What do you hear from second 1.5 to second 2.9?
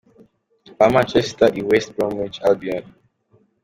i West Bromich Albion.